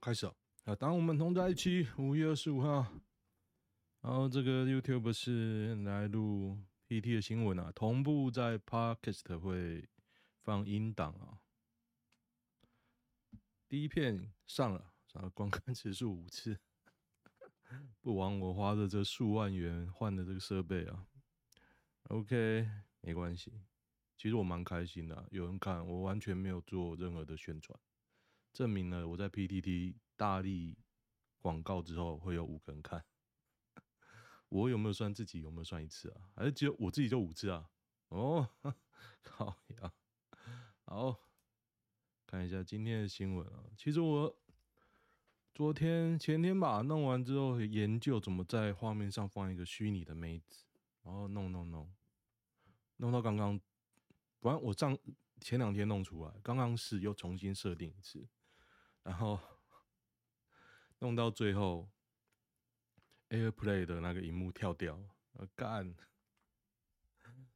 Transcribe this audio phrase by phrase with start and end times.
[0.00, 0.34] 开始啊！
[0.64, 2.86] 啊当我们同在一起，五月二十五号。
[4.02, 9.88] 然后这个 YouTube 是来录 PT 的新闻啊，同步在 Podcast 会
[10.42, 11.40] 放音档啊。
[13.68, 16.60] 第一片上了，然后观看次数五次，
[18.00, 21.08] 不枉我花的这数万元换的这个设备啊。
[22.04, 22.70] OK，
[23.00, 23.52] 没关系，
[24.16, 27.76] 其实我蛮开心的，有人看，我完全没有做任何的宣传。
[28.56, 30.78] 证明了我在 PTT 大力
[31.40, 33.04] 广告之后会有五个人看，
[34.48, 36.30] 我有没有算自己有没有算一次啊？
[36.34, 37.68] 还是只有我自己就五次啊？
[38.08, 38.48] 哦，
[39.28, 39.92] 好呀，
[40.86, 41.20] 好，
[42.26, 43.64] 看一下今天的新闻啊。
[43.76, 44.34] 其实我
[45.52, 50.64] 昨天前天吧弄完之后研究怎么在画面上放一个虚拟的妹子，
[51.02, 51.92] 然后弄弄弄，
[52.96, 53.60] 弄到刚刚，
[54.40, 54.96] 不然我上
[55.42, 58.26] 前两天弄出来，刚刚是又重新设定一次。
[59.06, 59.38] 然后
[60.98, 61.88] 弄到最后
[63.28, 65.94] ，AirPlay 的那个荧幕跳掉，我干，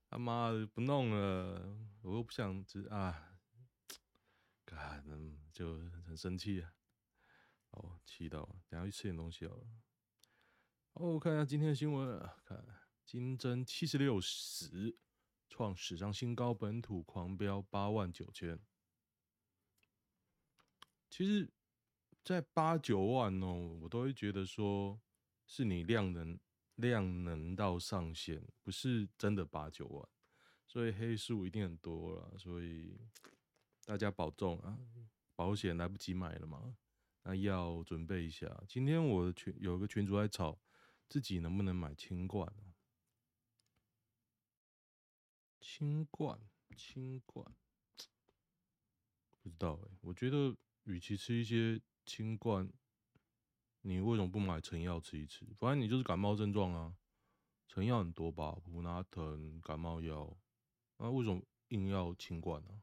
[0.08, 3.36] 他妈的不弄了，我又不想知啊，
[4.64, 5.04] 干，
[5.52, 6.72] 就很生气啊，
[7.70, 9.66] 哦，气到，等下去吃点东西好了。
[10.92, 12.64] 哦，看一下今天的新闻啊，看
[13.04, 14.96] 金针七十六死，
[15.48, 18.60] 创史上新高，本土狂飙八万九千。
[21.10, 21.50] 其实，
[22.22, 25.00] 在八九万哦，我都会觉得说，
[25.44, 26.38] 是你量能
[26.76, 30.08] 量能到上限，不是真的八九万，
[30.68, 32.96] 所以黑数一定很多了，所以
[33.84, 34.78] 大家保重啊，
[35.34, 36.76] 保险来不及买了嘛，
[37.24, 38.62] 那要准备一下。
[38.68, 40.56] 今天我的群有个群主在吵，
[41.08, 42.70] 自己能不能买清冠啊？
[45.60, 46.40] 清冠，
[46.76, 47.44] 清冠，
[49.42, 50.56] 不知道哎、我觉得。
[50.90, 52.68] 与其吃一些清冠，
[53.82, 55.46] 你为什么不买成药吃一吃？
[55.56, 56.96] 反正你就是感冒症状啊，
[57.68, 60.36] 成药很多吧，普拿疼、感冒药，
[60.96, 62.82] 那为什么硬要清冠呢？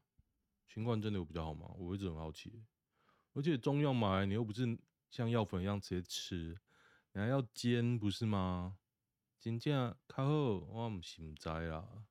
[0.66, 1.66] 清冠真的有比较好吗？
[1.76, 2.64] 我一直很好奇。
[3.34, 4.78] 而且中药买，你又不是
[5.10, 6.58] 像药粉一样直接吃，
[7.12, 8.78] 你还要煎，不是吗？
[9.38, 12.06] 真正较好，我唔是唔知啊。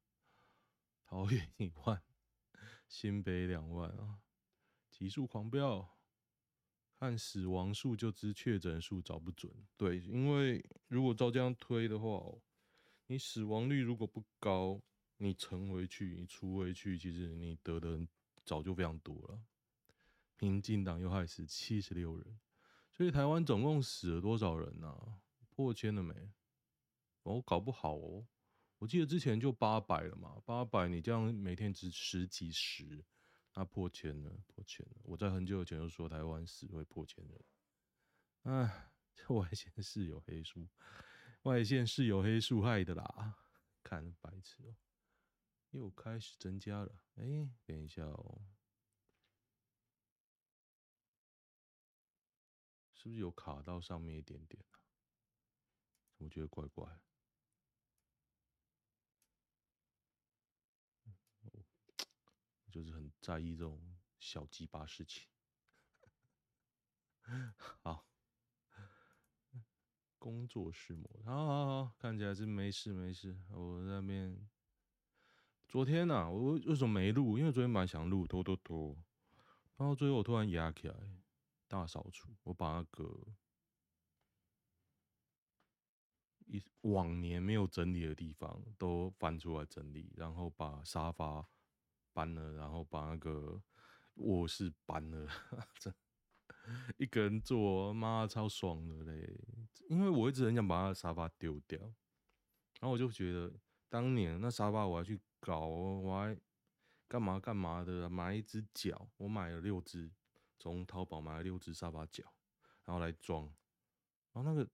[1.04, 2.04] 桃园一万，
[2.88, 4.20] 新北两万啊。
[4.90, 5.97] 急速狂飙，
[7.00, 9.52] 看死亡数就知确诊数找不准。
[9.78, 12.24] 对，因为如果照这样推的话，
[13.06, 14.82] 你死亡率如果不高，
[15.18, 18.08] 你乘回去，你除回去，其实你得的人
[18.44, 19.40] 早就非常多了。
[20.40, 22.40] 民进党又害死七十六人，
[22.92, 25.20] 所以台湾总共死了多少人呢、啊？
[25.50, 26.32] 破千了没？
[27.24, 28.26] 哦，搞不好哦。
[28.80, 33.04] 我记得之前就八百了嘛，八百你这样每天只十几十。
[33.58, 35.02] 他、破千了，破千了！
[35.02, 37.44] 我在很久以前就说台湾死会破千人。
[38.44, 40.70] 哎， 这外线是有黑数，
[41.42, 43.36] 外线是有黑数害的啦。
[43.82, 44.76] 看白痴哦、
[45.72, 47.02] 又开始增加了。
[47.16, 48.46] 哎、等一下哦、
[52.94, 54.78] 是不是有卡到上面一点点啊？
[56.18, 57.00] 我觉得怪怪。
[62.78, 63.82] 就是很在意这种
[64.20, 65.28] 小鸡巴事情。
[67.82, 68.08] 好，
[70.20, 73.36] 工作室模，好好好，看起来是没事没事。
[73.50, 74.48] 我在那边，
[75.68, 77.40] 昨天呢、啊，我为什么没录？
[77.40, 78.96] 因为昨天蛮想录，拖拖拖，
[79.78, 80.96] 然后最后我突然压起来，
[81.68, 83.28] 大扫除，我把那个
[86.46, 91.50] 一往年没有整理的地方都翻出来整理，然后把沙发。
[92.18, 93.62] 搬了，然后把那个
[94.16, 95.28] 卧室搬了，
[95.78, 95.94] 这
[96.98, 99.40] 一个人坐，妈超爽的嘞！
[99.88, 103.54] 因为我一直很想把那个沙发丢掉，然后我就觉得
[103.88, 106.36] 当年那沙发我还去搞，我还
[107.08, 110.10] 干嘛干嘛的，买一只脚，我买了六只，
[110.58, 112.24] 从淘宝买了六只沙发脚，
[112.84, 113.44] 然后来装，
[114.34, 114.68] 然后那个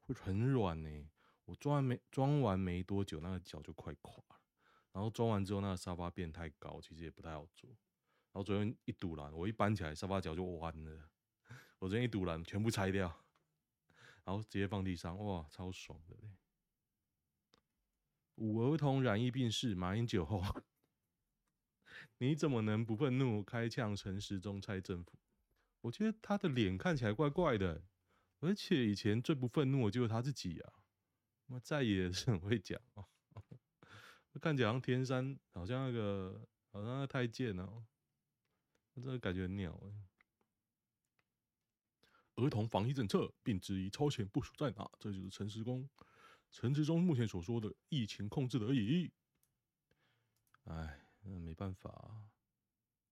[0.00, 1.08] 会很软呢，
[1.44, 4.35] 我装完没装完没多久，那个脚就快垮。
[4.96, 7.68] 然后装完之后，那个沙发变太高，其实也不太好坐。
[7.68, 11.10] 然后昨天一堵栏，我一搬起来，沙发脚就弯了。
[11.80, 13.06] 我昨天一堵栏，全部拆掉，
[14.24, 16.30] 然后直接放地上，哇，超爽的嘞！
[18.36, 20.42] 五儿童染疫病逝，马英九后，
[22.16, 23.44] 你怎么能不愤怒？
[23.44, 25.18] 开枪陈时中蔡政府，
[25.82, 27.84] 我觉得他的脸看起来怪怪的，
[28.40, 30.72] 而且以前最不愤怒的就是他自己啊。
[31.48, 33.04] 那再也 是很会讲哦。
[34.40, 37.84] 看起来像天山，好像那个，好像那个太监哦，
[38.94, 40.06] 我真的感觉很鸟哎。
[42.36, 44.90] 儿童防疫政策，并质疑超前部署在哪。
[44.98, 45.88] 这就是陈时公、
[46.50, 49.10] 陈时中目前所说的疫情控制的而已。
[50.64, 52.28] 哎，那没办法啊。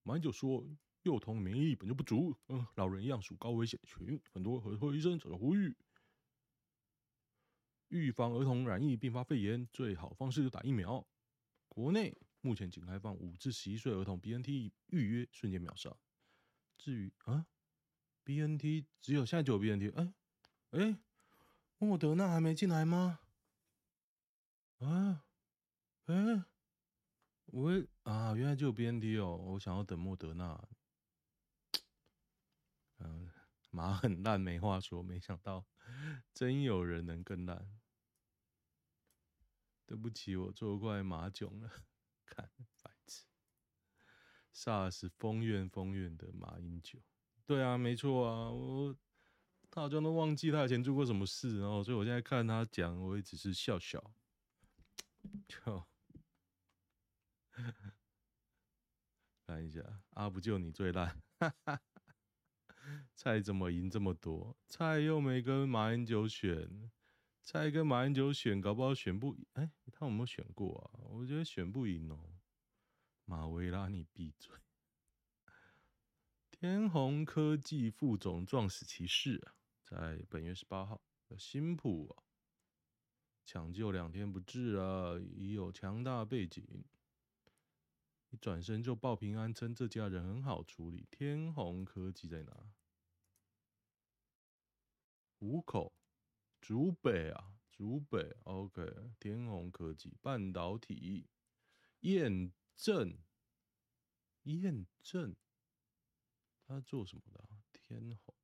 [0.03, 0.62] 马英九说，
[1.05, 4.21] 幼童免疫本就不足，嗯，老人一样属高危险群。
[4.31, 5.75] 很多儿科医生则呼吁，
[7.88, 11.06] 预防儿童染疫并发肺炎，最好方式就打疫苗。
[11.75, 15.93] 国内目前仅开放五至十一岁儿童 BNT 预约，瞬间秒杀。
[16.79, 17.47] 至于啊
[18.23, 20.15] ，BNT 只有现在就有 BNT，哎
[20.71, 20.97] 哎，
[21.79, 23.19] 莫德纳还没进来吗？
[24.79, 25.25] 啊，
[26.05, 26.44] 哎，
[27.47, 30.69] 我啊，原来就有 BNT 哦，我想要等莫德纳。
[32.99, 33.29] 嗯，
[33.71, 35.03] 马很烂，没话说。
[35.03, 35.67] 没想到，
[36.32, 37.69] 真有人能更烂。
[39.86, 41.70] 对不起，我错怪马囧了。
[42.26, 42.50] 看
[42.82, 43.26] 白痴
[44.54, 46.98] ，SARS 封院封院的马英九。
[47.46, 48.96] 对啊，没错啊，我
[49.70, 54.14] 他好像都忘记他以前做过什么事，然后所以我现在看他讲，我也只是笑笑。
[55.46, 55.84] 就
[59.46, 61.20] 看一下，啊，不就你最烂。
[63.14, 64.56] 蔡怎么赢这么多？
[64.66, 66.90] 蔡又没跟马英九选，
[67.44, 69.46] 蔡跟马英九选，搞不好选不赢。
[69.52, 71.05] 哎，他有没有选过啊？
[71.11, 72.41] 我觉得选不赢哦。
[73.26, 74.56] 马维拉，你闭嘴！
[76.50, 79.55] 天弘科技副总撞死骑士啊，
[79.85, 81.02] 在本月十八号，
[81.37, 82.25] 新埔啊，
[83.44, 86.67] 抢救两天不治啊，已有强大背景。
[88.31, 91.06] 一转身就报平安，称这家人很好处理。
[91.11, 92.73] 天弘科技在哪？
[95.40, 95.93] 五口、
[96.64, 98.34] 竹北啊，竹北。
[98.44, 101.28] OK，天弘科技半导体
[102.00, 103.19] 验证，
[104.44, 105.37] 验证，
[106.64, 107.61] 他做什么的、啊？
[107.70, 108.34] 天弘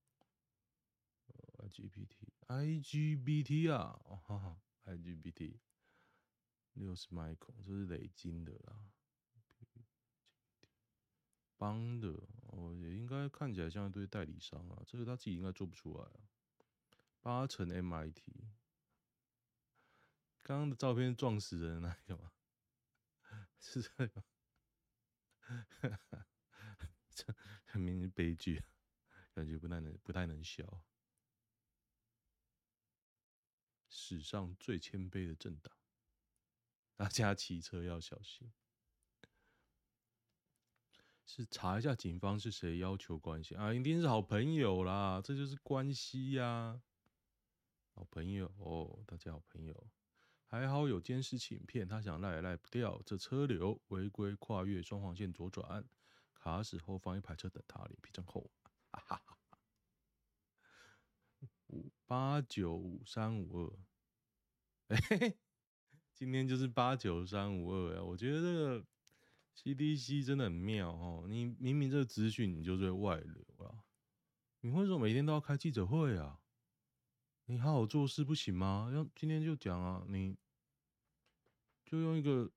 [1.66, 5.58] ，IGBT，IGBT 啊，哈哈，IGBT，
[6.74, 8.84] 六十 micro，这是磊晶的啦。
[11.56, 12.08] 帮的，
[12.48, 16.20] 哦，也应该看起来像一堆代理商啊，这个他自己应该做不出来啊。
[17.20, 18.22] 八成 MIT，
[20.42, 22.32] 刚刚的照片撞死人那个吗？
[23.60, 24.24] 是这个？
[27.10, 27.34] 这
[27.66, 28.64] 很明显悲剧，
[29.34, 30.82] 感觉不太能不太能笑。
[33.88, 35.76] 史上最谦卑的政党，
[36.96, 38.52] 大家骑车要小心。
[41.26, 43.72] 是查一下警方是谁要求关系啊？
[43.74, 46.82] 一定是好朋友啦，这就是关系呀、啊。
[47.92, 49.86] 好朋友哦，大家好朋友，
[50.46, 53.00] 还好有监视器影片，他想赖也赖不掉。
[53.04, 55.84] 这车流违规跨越双黄线左转，
[56.34, 58.50] 卡死后方一排车等他，脸皮真厚。
[58.90, 59.36] 哈哈哈。
[61.68, 63.78] 五八九五三五
[64.88, 65.34] 二，哎，
[66.14, 68.86] 今天就是八九三五二呀，我觉得这个。
[69.52, 71.26] CDC 真的很妙哦！
[71.28, 73.84] 你明明这个资讯你就在外流啊，
[74.60, 76.40] 你为什么每天都要开记者会啊？
[77.50, 78.88] 你好好做事不行吗？
[78.94, 80.36] 要今天就讲啊，你
[81.84, 82.48] 就用一个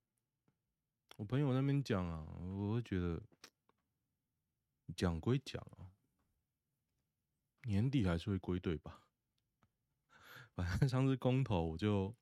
[1.16, 3.20] 我朋友那边讲啊，我会觉得
[4.96, 5.90] 讲归讲啊，
[7.64, 9.02] 年底还是会归队吧。
[10.54, 12.16] 反正上次公投我就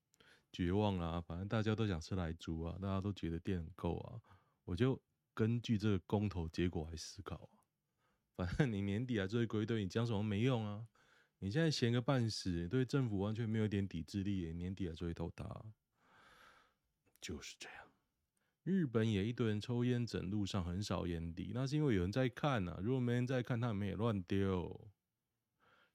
[0.53, 4.21] 绝望了啊，反正大家都想吃来猪啊，大家都觉得电很够啊。
[4.63, 4.97] 我就
[5.33, 7.67] 根据这个公投结果来思考啊，
[8.37, 10.87] 反正你年底还是会归队，你讲什么没用啊！
[11.43, 15.73] 你现在闲个半死，对政府完全没有一点抵制力，年底还是会投他，
[17.19, 17.91] 就是这样。
[18.61, 22.77] 日本也一堆人抽烟，整路上很少烟蒂，那是因为有人在看、啊。
[22.79, 24.87] 如果没人在看，他们也乱丢。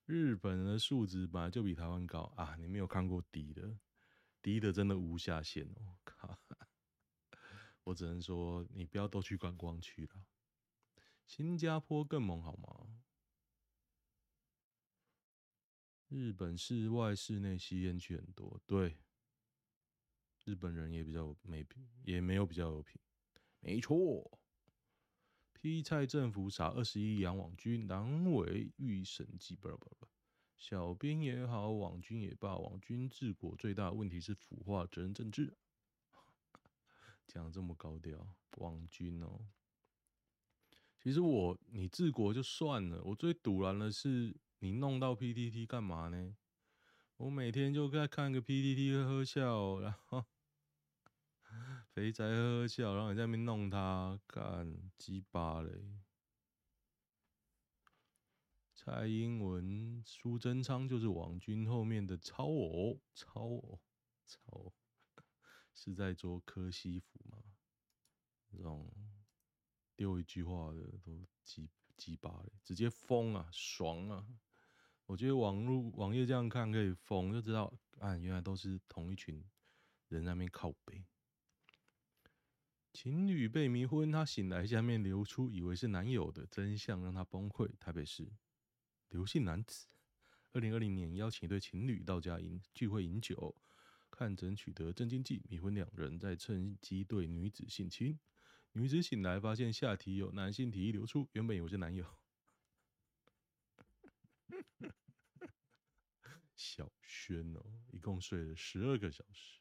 [0.05, 2.57] 日本人的素质本来就比台湾高啊！
[2.59, 3.79] 你没有看过低的，
[4.43, 5.95] 低的真的无下限哦！
[6.03, 6.41] 靠。
[7.85, 10.25] 我只能说，你不要都去观光区了。
[11.25, 13.06] 新加坡更猛好吗？
[16.09, 18.97] 日本室外、室内吸烟区很多，对。
[20.45, 23.01] 日本人也比较没品，也没有比较有品。
[23.59, 24.39] 没错。
[25.53, 30.07] 批蔡政府撒二十亿养网军，难为御审计，不不不，
[30.57, 35.57] 小编也好，网军也罢，网军治国最大的问题是腐化责任政治。
[37.27, 39.49] 讲这么高调，网军哦。
[41.01, 46.37] 其实我你治国就算了，我最赌烂的是你弄到 PTT 干嘛呢？
[47.19, 50.25] 我每天就在看个 PTT 呵呵笑，然后
[51.93, 55.71] 肥宅呵呵笑，然后你在那边弄他干鸡巴嘞。
[58.75, 63.81] 蔡英文、苏贞昌就是王军后面的超偶，超偶，
[64.27, 64.75] 超偶，
[65.75, 67.39] 是在做柯西服吗？
[68.53, 68.93] 这种
[69.97, 74.27] 丢一句话的都鸡鸡巴嘞，直接疯啊，爽啊！
[75.07, 79.43] 我觉得网络网页这样看可以疯，就知道啊，原来都是同一群
[80.09, 81.05] 人在那边靠北。
[82.93, 87.71] 情侣被迷昏，他醒来下面流出以为是男友的真相，让他崩溃。
[87.79, 88.33] 台北市
[89.11, 89.87] 刘姓男子，
[90.53, 93.55] 二零二零年邀请一对情侣到家饮聚会饮酒，
[94.11, 98.19] 看准取得镇静剂，迷昏两人，再趁机对女子性侵。
[98.73, 102.05] 女子醒来发现下体有男性体液流出，原本以为是男友。
[106.55, 109.61] 小轩哦，一共睡了十二个小时。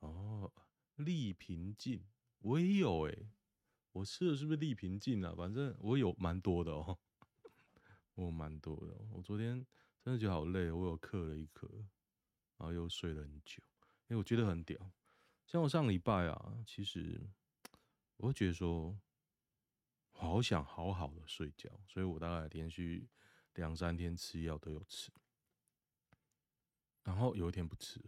[0.00, 0.52] 哦，
[0.96, 2.04] 利平静。
[2.38, 3.14] 我也有哎、
[3.92, 5.34] 我吃的是不是利平静啊？
[5.36, 6.98] 反正我有蛮多的哦，
[8.14, 8.94] 我蛮多的。
[9.10, 9.66] 我昨天
[10.02, 11.66] 真的觉得好累，我有嗑了一颗，
[12.58, 13.62] 然后又睡了很久，
[14.08, 14.92] 因为我觉得很屌。
[15.46, 17.20] 像我上礼拜啊，其实
[18.18, 18.98] 我会觉得说，
[20.12, 23.08] 好想好好的睡觉，所以我大概连续
[23.54, 25.10] 两三天吃药都有吃，
[27.02, 28.00] 然后有一天不吃，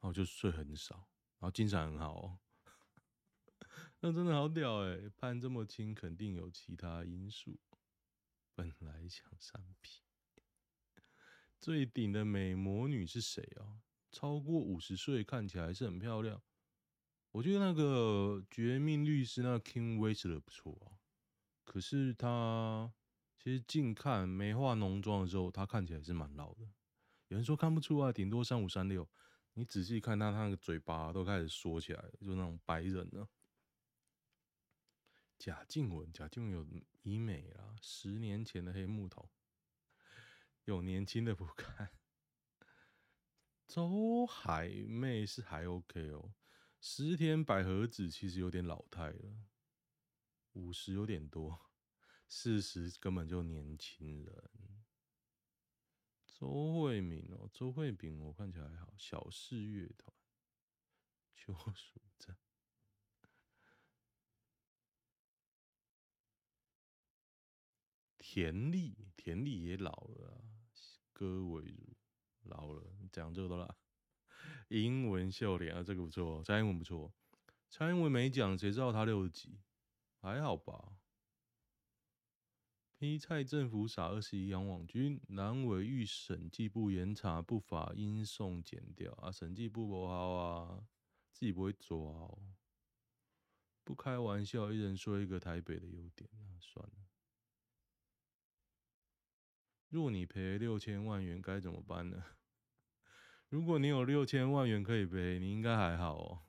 [0.00, 0.96] 然后就睡很少，
[1.38, 2.38] 然后精神很好哦。
[4.00, 7.58] 那真的好屌哎、判这么轻，肯定有其他因素。
[8.54, 10.02] 本来想三 P，
[11.60, 13.80] 最顶的美魔女是谁啊？
[14.10, 16.42] 超过五十岁，看起来还是很漂亮。
[17.30, 21.00] 我觉得那个绝命律师那个 Kim Wexler 不错啊。
[21.64, 22.92] 可是他
[23.42, 26.60] 其实近看没化浓妆的时候，他看起来是蛮老的。
[27.26, 29.10] 有人说看不出啊，顶多三五三六。
[29.54, 33.28] 你仔细看他，他那个嘴巴都开始缩起来，就那种白人呢。
[35.40, 39.28] 贾静雯，贾静雯有医美啊，十年前的黑木头，
[40.66, 41.90] 有年轻的不看。
[43.66, 46.32] 周海媚是还 OK 哦，
[46.80, 49.34] 石田百合子其实有点老态了，
[50.52, 51.71] 五十有点多，
[52.34, 54.50] 四十根本就年轻人。
[56.26, 60.16] 周慧敏哦，周慧敏我看起来还好，小四乐团，
[61.34, 62.34] 邱淑贞。
[68.16, 70.40] 田丽，田丽也老了啊，
[71.12, 71.94] 戈伟如
[72.44, 73.76] 老了，讲这个都啦。
[74.68, 77.12] 英文秀莲啊，这个不错，蔡英文不错，
[77.68, 79.60] 蔡英文没讲，谁知道他六十几？
[80.16, 80.96] 还好吧。
[83.02, 90.86] 黑蔡政府撒二十一杨网军，南委预审计部严查不法，应送检调啊，审计部不好啊，
[91.32, 92.38] 自己不会抓哦。
[93.82, 96.92] 不开玩笑，一人说一个台北的优点，那算了。
[99.88, 102.24] 若你赔六千万元该怎么办呢？
[103.50, 106.46] 如果你有六千万元可以赔，你应该还好哦。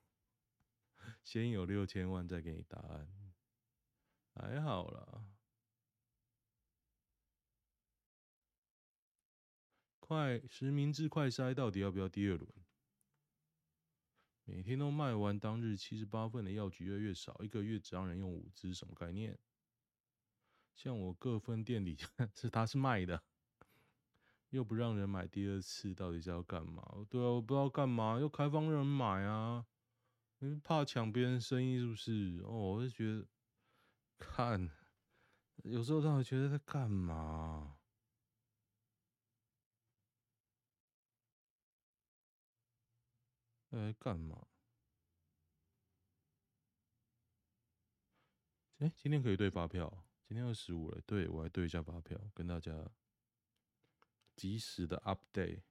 [1.23, 3.11] 先有六千万再给你答案，
[4.35, 5.32] 还好啦。
[10.13, 12.47] 快实名制快筛到底要不要第二轮？
[14.45, 19.39] 每天都卖完当日七十八份的药局越来越少，一个月只让人用五支，什么概念？
[20.75, 21.97] 像我各分店里
[22.35, 23.23] 是他是卖的。
[24.49, 26.83] 又不让人买第二次，到底是要干嘛？
[27.09, 29.65] 对啊，我不知道干嘛，又开放让人买啊？
[30.37, 32.39] 因为怕抢别人生意是不是？
[32.43, 33.27] 哦，我就觉得，
[34.19, 34.69] 看，
[35.63, 37.77] 有时候他会觉得在干嘛？
[43.77, 44.47] 在干嘛？
[48.79, 52.91] 哎，今天可以对发票，今天二十五了，对，我来对一下发票，跟大家。
[54.35, 55.61] 及时的 update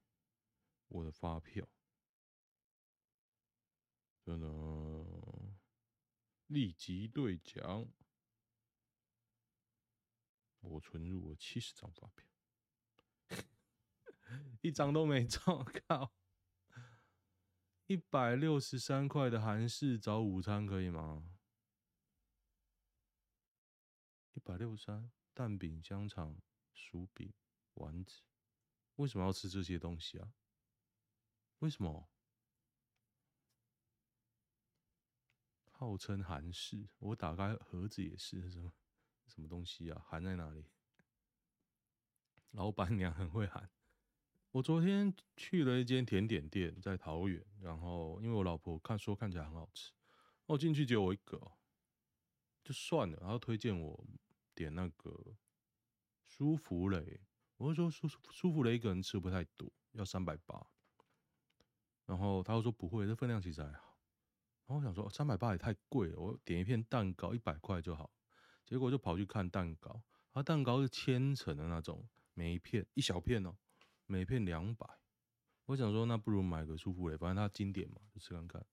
[0.86, 1.68] 我的发票，
[4.20, 4.46] 真的
[6.46, 7.88] 立即兑奖，
[10.60, 12.24] 我存入了七十张发票，
[14.62, 16.14] 一张都没中， 靠！
[17.92, 21.30] 一百六十三块的韩式早午餐可以吗？
[24.32, 26.40] 一百六十三，蛋饼、香肠、
[26.72, 27.34] 薯饼、
[27.74, 28.22] 丸子。
[28.96, 30.32] 为什么要吃这些东西啊？
[31.58, 32.08] 为什么？
[35.66, 38.72] 号称韩式，我打开盒子也是什么
[39.26, 40.02] 什么东西啊？
[40.08, 40.64] 韩在哪里？
[42.52, 43.70] 老板娘很会喊。
[44.52, 49.92] 我昨天去了一间甜点店，在桃园，然后因为我老婆看说看起来很好吃，
[50.44, 51.40] 我进去只有我一个，
[52.62, 54.06] 就算了，然后推荐我
[54.54, 55.34] 点那个
[56.26, 57.22] 舒芙蕾，
[57.56, 60.66] 我就说舒舒芙蕾一个人吃不太多，要三百八。
[62.04, 63.96] 然后他又说不会，这分量其实还好。
[64.66, 68.10] 然后我想说三百八也太贵了，我点一片蛋糕一百块就好。
[68.66, 73.56] 结果就跑去看蛋糕，它蛋糕是千层的那种，每一片一小片哦，
[74.06, 74.86] 每片两百。
[75.66, 78.64] 我想说那不如买个舒芙蕾，反正它经典嘛，就吃看看。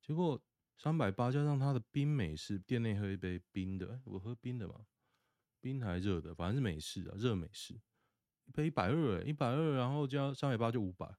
[0.00, 0.40] 结果
[0.76, 4.86] 三百八加上它的冰美式，店内喝一杯冰的，我喝冰的嘛，
[5.60, 7.74] 冰还热的，反正是美式啊，热美式，
[8.44, 11.16] 一杯一百二，一百二，然后加三百八就五百。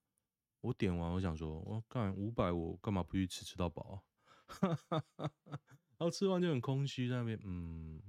[0.61, 4.01] 我点完，我想说，我干五百，我干嘛不去吃吃到饱啊？
[5.97, 8.01] 然后吃完就很空虚在那边，嗯，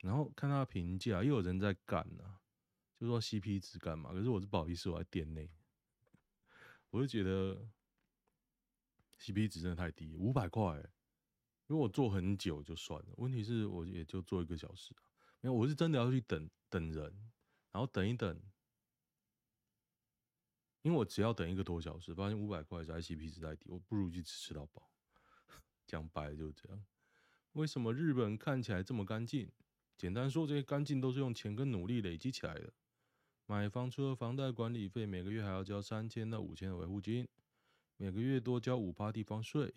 [0.00, 2.38] 然后看他的评价，又有人在干呢、
[3.04, 4.12] 就说 CP 值干嘛？
[4.12, 5.50] 可是我是不好意思，我在店内，
[6.88, 7.68] 我就觉得
[9.20, 10.82] CP 值真的太低，五百块，
[11.66, 15.04] 如果我坐很久就算了，问题是我也就坐一个小时啊，
[15.40, 17.02] 没有，我是真的要去等等人，
[17.72, 18.42] 然后等一等。
[20.80, 24.90] 因为我只要等一个多小时，发现五百块在 CP 值太低，我不如去吃吃到饱。
[25.86, 26.84] 讲白了就是这样。
[27.52, 29.50] 为什么日本看起来这么干净？
[29.96, 32.72] 简单说，这些干净都是用钱跟努力累积起来的。
[33.46, 37.28] 买房除了房贷管理费，每个月还要交三千到五千的维护金，
[37.96, 39.74] 每个月多交五趴地方税。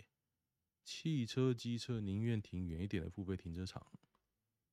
[0.85, 3.85] 汽车、机车宁愿停远一点的付费停车场，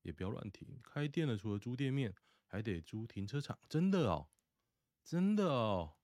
[0.03, 0.79] 也不要乱停。
[0.81, 2.15] 开店的除了租店面，
[2.47, 3.59] 还得租停车场。
[3.69, 4.29] 真的哦，
[5.03, 5.97] 真的哦。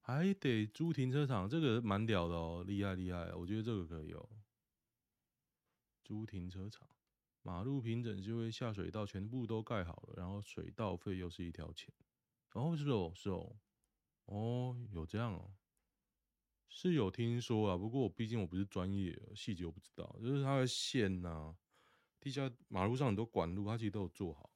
[0.00, 4.30] 还得租停车场，这个蛮屌的哦，厉害厉害，我觉得这个可以哦。
[6.04, 6.88] 租停车场，
[7.48, 11.90] 马路平整就会下水道，全部都盖好了，然后水道费又是一条钱。
[12.52, 13.58] 哦，是哦，是哦，
[14.26, 15.54] 哦，有这样哦，
[16.68, 20.14] 是有听说啊，不过我毕竟我不是专业，细节我不知道。
[20.20, 21.56] 就是它的线呐、
[22.20, 24.50] 地下马路上很多管路，它其实都有做好，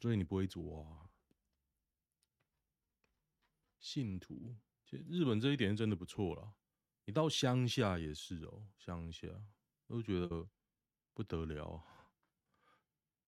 [0.00, 1.08] 所以你不会做啊。
[3.78, 4.56] 信徒。
[4.84, 6.56] 其实日本这一点是真的不错了，
[7.04, 9.28] 你到乡下也是哦，乡下
[9.86, 10.48] 都觉得
[11.14, 11.84] 不得了。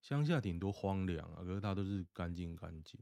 [0.00, 3.00] 乡下顶多荒凉啊，可是它都是干净干净。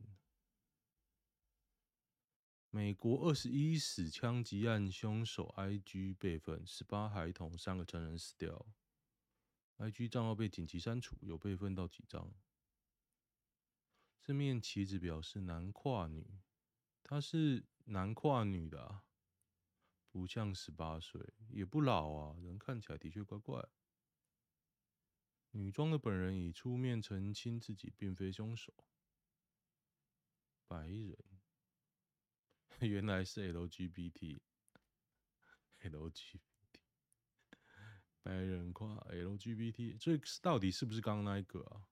[2.71, 8.67] 美国二十一死枪击案凶手 IG 备份：十八孩童，三个成人死掉。
[9.79, 12.35] IG 账号被紧急删除，有备份到几张？
[14.21, 16.41] 这面旗子表示男跨女，
[17.03, 17.65] 他是。
[17.91, 19.07] 男跨女的啊，
[20.11, 23.67] 不像十八岁，也不老啊，人看起来的确怪怪。
[25.53, 28.73] 女装的本人已出面澄清自己并非凶手。
[30.67, 31.17] 白人，
[32.81, 34.41] 原来是 LGBT，LGBT，
[38.23, 41.87] 白人跨 LGBT，这到底是不是刚刚那一个啊？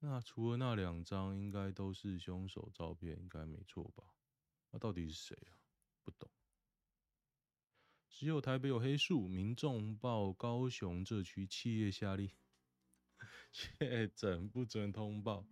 [0.00, 4.14] 那除了那两张，应该都是凶手照片，应该没错吧？
[4.70, 5.56] 那到底是谁啊？
[6.02, 6.30] 不懂。
[8.16, 12.30] 只有台北有黑数，民众报高雄这区企业下令
[13.50, 15.44] 确诊不准通报。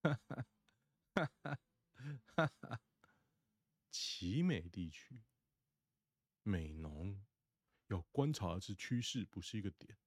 [0.00, 0.46] 哈哈
[1.12, 1.58] 哈
[2.36, 2.80] 哈！
[3.90, 5.22] 奇美地区，
[6.44, 7.20] 美浓
[7.88, 9.98] 要观察的是趋势，不是一个点。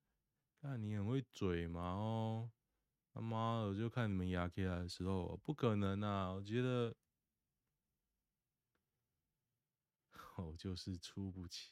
[0.61, 2.51] 看你很会嘴嘛哦。
[3.13, 6.29] 他妈的，我就看你们牙起来的时候，不可能啊！
[6.31, 6.95] 我觉得
[10.43, 11.71] 我就是出不起。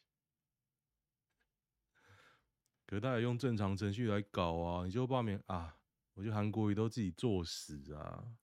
[2.86, 4.86] 可他也用正常程序来搞啊！
[4.86, 5.80] 你就罢免啊！
[6.14, 8.36] 我觉得韩国瑜都自己作死啊！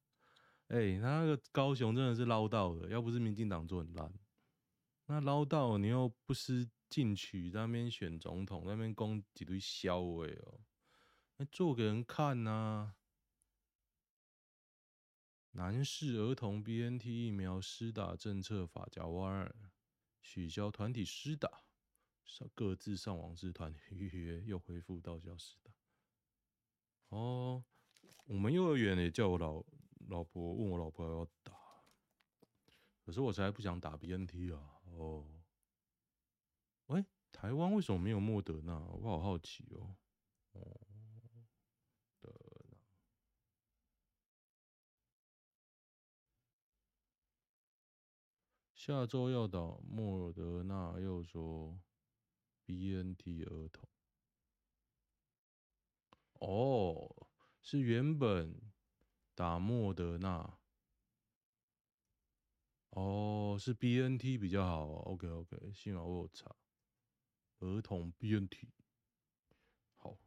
[0.69, 4.13] 哎、他那个高雄真的是捞到的，要不是民进党做很烂，
[5.07, 10.61] 那捞到你又不思进取，在那边选总统，那边攻几堆小伟哦。
[11.37, 12.97] 那做给人看呐、啊！
[15.53, 19.53] 男士儿童 BNT 疫苗施打政策法夹弯，
[20.31, 21.64] 取消团体施打，
[22.55, 25.73] 各自上网自团预约，又恢复到校施打。
[27.09, 27.64] 哦，
[28.27, 29.64] 我们幼儿园也叫我老
[30.07, 31.53] 老婆问我老婆要打，
[33.05, 34.81] 可是我实在不想打 BNT 啊。
[34.85, 35.27] 哦，
[36.87, 38.79] 喂，台湾为什么没有莫德纳？
[38.79, 39.97] 我好好奇哦。
[40.53, 40.81] 哦。
[48.90, 51.81] 下周要打莫德纳，又说
[52.66, 53.88] BNT 儿童。
[56.40, 57.29] 哦，
[57.62, 58.61] 是原本
[59.37, 60.59] 打莫德纳。
[62.88, 64.88] 哦，是 BNT 比较好。
[64.88, 66.53] OK OK，幸好我有查
[67.61, 68.70] 儿童 BNT。
[69.98, 70.18] 好，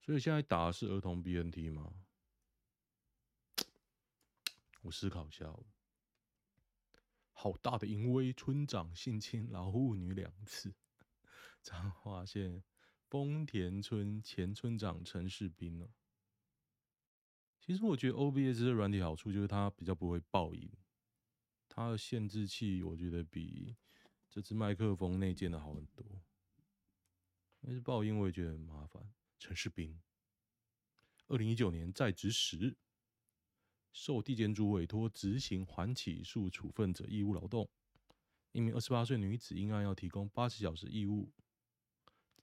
[0.00, 1.94] 所以现在打的是儿童 BNT 吗？
[4.82, 5.56] 我思考一下。
[7.40, 8.34] 好大的淫威！
[8.34, 10.74] 村长性侵老妇女两次。
[11.62, 12.62] 彰化县
[13.08, 15.88] 丰田村前村长陈世斌呢？
[17.58, 20.70] 其实我觉得 OBS 的软体好处就是它比较不会爆音，
[21.66, 23.74] 它的限制器我觉得比
[24.28, 26.04] 这支麦克风内建的好很多。
[27.62, 29.14] 但是爆音我也觉得很麻烦。
[29.38, 29.98] 陈世斌，
[31.28, 32.76] 二零一九年在职时。
[33.92, 37.68] 受地检署委托执行缓起诉处分者义务劳动，
[38.52, 41.32] 一名二十八岁女子因案要提供八十小时义务，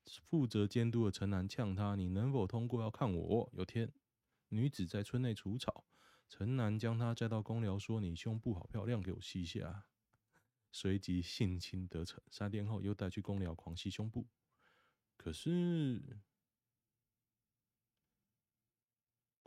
[0.03, 3.91] 负责监督的陈男呛她：“你能否通过要看我。”有天，
[4.49, 5.86] 女子在村内除草，
[6.27, 9.86] 陈男将她载到公寮，说：“你胸部好漂亮，给我吸一下。”
[10.69, 14.27] 随即性侵得逞，三天后又带去公寮狂吸胸部，
[15.15, 16.19] 可是。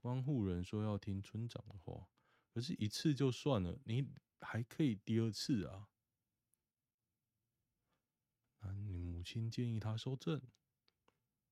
[0.01, 2.09] 观护人说要听村长的话，
[2.49, 4.11] 可是一次就算了，你
[4.41, 5.89] 还可以第二次啊？
[8.61, 10.41] 男女母亲建议他收证。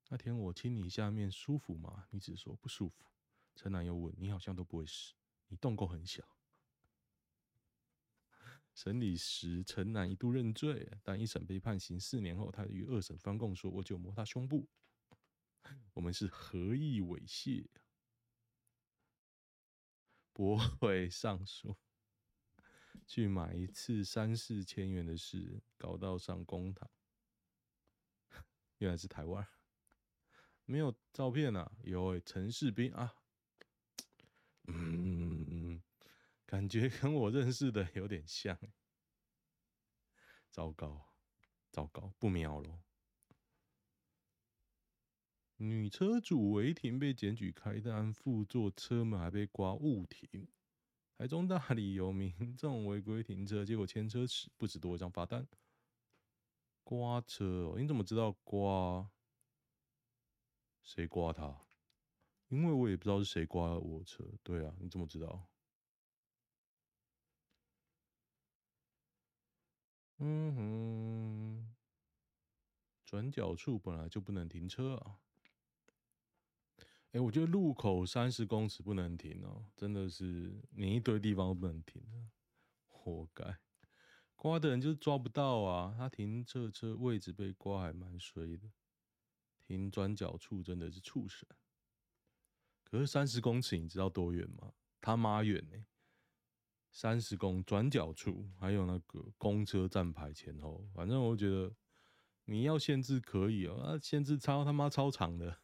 [0.09, 2.07] 那天我亲你下面舒服吗？
[2.11, 3.05] 女子说不舒服。
[3.55, 5.13] 陈男又问：你好像都不会死，
[5.49, 6.25] 你洞口很小。
[8.73, 14.69] 审理时，陈南一度认罪，但一审被判刑四年后，他于二审翻供说：我就摸他胸部，
[15.93, 17.67] 我们是合意猥亵。
[20.39, 21.77] 驳回上诉，
[23.09, 26.89] 去买一次三四千元的事，搞到上公堂。
[28.77, 29.45] 原来是台湾，
[30.65, 31.73] 没有照片啊？
[31.83, 33.17] 有陈世斌啊，
[34.69, 35.83] 嗯，
[36.47, 38.57] 感觉跟我认识的有点像。
[40.53, 41.13] 糟糕，
[41.73, 42.81] 糟糕，不妙了。
[45.61, 50.47] 女车主违停被检举开单，副座车门还被刮误停。
[51.17, 55.49] 台中大里有民众违规停车，结果牵车时不止多一张罚单。
[56.85, 59.11] 刮车哦，你怎么知道刮？
[60.81, 61.67] 谁刮他？
[62.47, 64.25] 因为我也不知道是谁刮了我车。
[64.45, 65.49] 对啊，你怎么知道？
[70.19, 71.75] 嗯哼，
[73.05, 75.19] 转角处本来就不能停车啊。
[77.19, 82.03] 我觉得路口三十公尺不能停哦，真的是你一堆地方都不能停，
[82.87, 83.59] 活该！
[84.37, 88.71] 刮的人就是抓不到啊，他停车车位置被刮还蛮衰的，
[89.67, 91.49] 停转角处真的是畜生。
[92.85, 94.73] 可是三十公尺你知道多远吗？
[95.01, 95.85] 他妈远呢！
[96.91, 101.75] 三十公转角处还有那个公车站牌前后，反正我觉得
[102.45, 105.59] 你要限制可以哦，那限制超他妈超长的。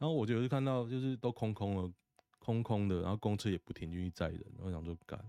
[0.00, 1.92] 然后我就看到，就是都空空了，
[2.38, 5.22] 空空的，然后公车也不停进去载人，我想说干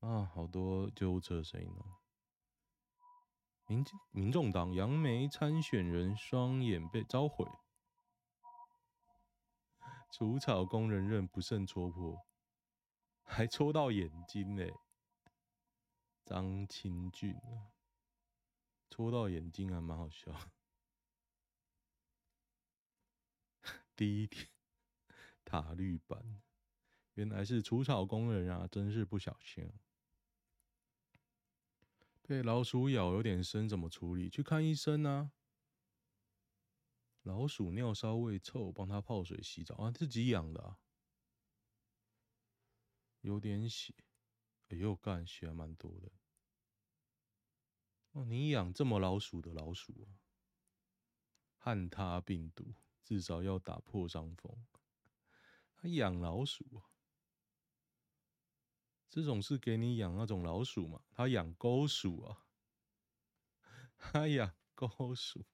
[0.00, 1.86] 啊，好多救护车的声音哦。
[3.66, 7.46] 民民众党杨梅参选人双眼被召毁，
[10.12, 12.18] 除草工人刃不慎戳破，
[13.22, 14.66] 还戳到眼睛呢。
[16.26, 17.34] 张清俊
[18.90, 20.30] 戳到眼睛还蛮好笑。
[23.94, 24.48] 第一天
[25.44, 26.40] 塔绿班，
[27.14, 28.66] 原来是除草工人啊！
[28.66, 29.70] 真是不小心，
[32.22, 34.30] 被老鼠咬有点深，怎么处理？
[34.30, 35.32] 去看医生啊！
[37.22, 39.90] 老鼠尿骚味臭，帮他泡水洗澡啊！
[39.90, 40.78] 自己养的啊，
[43.20, 43.94] 有点血，
[44.68, 46.10] 哎呦干，血还蛮多的。
[48.12, 50.18] 哦，你养这么老鼠的老鼠啊？
[51.56, 52.74] 汉他病毒。
[53.02, 54.66] 至少要打破伤风。
[55.74, 56.90] 他养老鼠啊，
[59.10, 61.02] 这种是给你养那种老鼠嘛？
[61.10, 62.46] 他养沟鼠啊，
[63.98, 65.44] 他养沟鼠，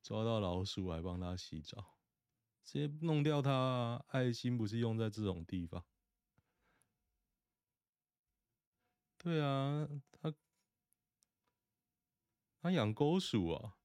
[0.00, 1.98] 抓到老鼠还帮他洗澡，
[2.64, 4.04] 直接弄掉它啊！
[4.08, 5.84] 爱心不是用在这种地方。
[9.16, 10.32] 对啊，他
[12.60, 13.77] 他养沟鼠啊。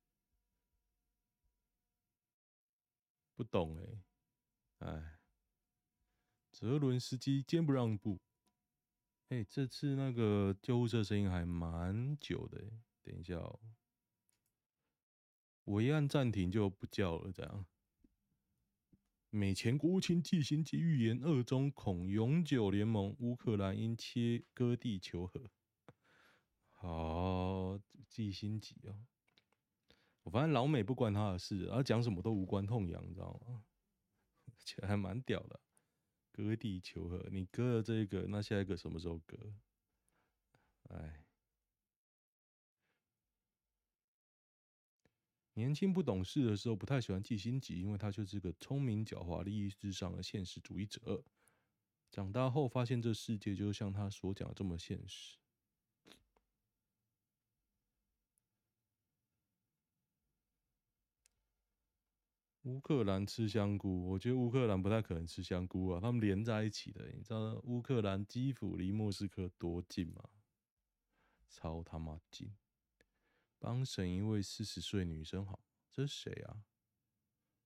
[3.35, 5.19] 不懂哎、欸，哎，
[6.51, 8.19] 泽伦斯基坚不让步。
[9.29, 13.59] 哎、这次那个救护车声音还蛮久的、等一下哦、
[15.63, 17.65] 我一按暂停就不叫了，这样。
[19.31, 25.49] 美前国务卿季辛吉预言，二中恐永久联盟，乌克兰因切割地求和。
[26.69, 29.07] 好，季辛吉哦。
[30.23, 33.63] 我发现老美不关他的事，他讲什么都无关痛痒，你知道吗？
[34.47, 35.59] 而且还蛮屌的，
[36.31, 39.53] 割地求和，你割了这个，那下一个什么时候割？
[40.89, 41.25] 哎，
[45.53, 51.23] 年轻不懂事的时候，不太喜欢季辛吉，因为他就是个聪明狡猾、利益至上的现实主义者。
[52.11, 55.42] 长大后发现这世界就像他所讲的这么现实。
[62.63, 67.09] 乌克兰吃香菇，我觉得乌克兰不太可能吃香菇啊，他们连在一起的。
[67.11, 70.29] 你知道乌克兰基辅离莫斯科多近吗？
[71.49, 72.55] 超他妈近！
[73.59, 75.59] 帮审一位四十岁女生好，
[75.91, 76.63] 这是谁啊？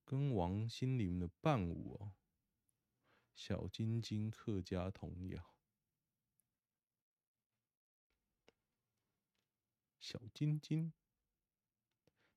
[0.03, 2.13] 跟王心凌的伴舞哦，
[3.35, 5.53] 小晶晶客家童谣。
[9.99, 10.91] 小晶晶，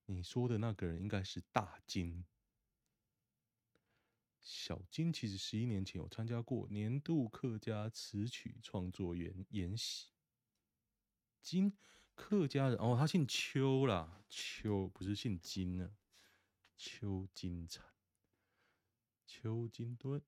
[0.05, 2.27] 你说的那个人应该是大金。
[4.41, 10.09] 小金其实十一年前有参加过年度客家词曲创作员演习。
[11.43, 11.73] 金
[12.15, 15.97] 客家人哦，他姓邱啦，邱不是姓金呢。
[16.77, 17.85] 邱金灿、
[19.27, 20.23] 邱金墩，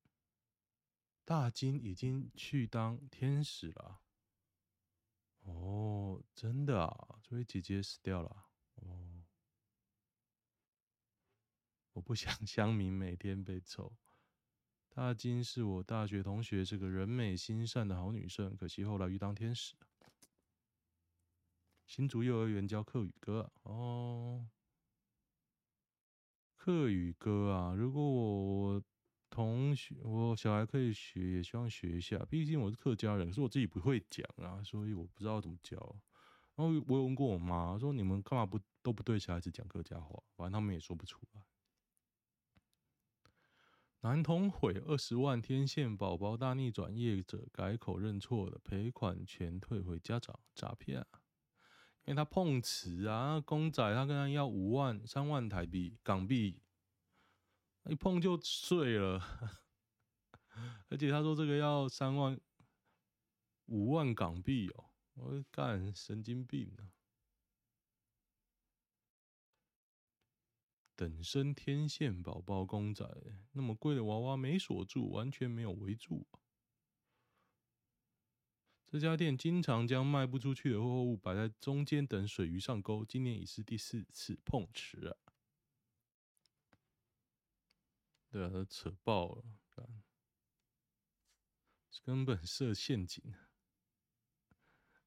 [1.24, 4.00] 大金已经去当天使了。
[5.44, 8.46] 哦，真的啊，这位姐姐死掉了。
[8.74, 9.11] 哦。
[11.92, 13.92] 我不想 乡民每天被揍。
[14.94, 19.74] 大金是我大学同学，是个人美心善的好女生，可惜后来遇当天使。
[21.86, 24.48] 新竹幼儿园教客语歌哦，
[26.56, 28.82] 客语歌啊，如果我
[29.28, 32.18] 同学我小孩可以学，也希望学一下。
[32.30, 35.76] 毕竟我是客家人，可是我自己不会讲啊，所以我不知道怎么教。
[36.54, 40.22] 然后我有问过我妈，说你们干嘛不都不对小孩子讲客家话？
[40.36, 41.42] 反正他们也说不出来。
[44.04, 51.06] 男童毁二十万天线宝宝大逆转，业者改口认错了，赔款全退回家长，诈骗啊！
[52.04, 56.60] 因为他碰瓷啊，公仔他跟他要五万、三万台币港币，
[57.84, 59.22] 一碰就碎了，
[60.90, 62.36] 而且他说这个要三万、
[63.66, 66.90] 五万港币哦，我干神经病啊！
[71.02, 73.04] 等身天线宝宝公仔，
[73.50, 76.28] 那么贵的娃娃没锁住，完全没有围住。
[78.86, 85.16] 这家店经常将卖不出去的货物摆在中间等水鱼上钩，今年已是第四次碰瓷啊！
[88.30, 89.42] 对啊，他扯爆了，
[92.04, 93.34] 根本设陷阱，